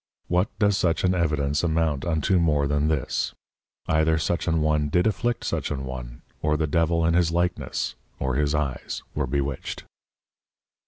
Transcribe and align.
What 0.29 0.49
does 0.57 0.79
such 0.79 1.03
an 1.03 1.13
Evidence 1.13 1.63
amount 1.63 2.05
unto 2.05 2.39
more 2.39 2.65
than 2.67 2.87
this: 2.87 3.35
Either 3.87 4.17
such 4.17 4.47
an 4.47 4.59
one 4.59 4.89
did 4.89 5.05
afflict 5.05 5.43
such 5.43 5.69
an 5.69 5.83
one, 5.85 6.23
or 6.41 6.57
the 6.57 6.65
Devil 6.65 7.05
in 7.05 7.13
his 7.13 7.29
likeness, 7.29 7.93
or 8.19 8.33
his 8.33 8.55
Eyes 8.55 9.03
were 9.13 9.27
bewitched. 9.27 9.83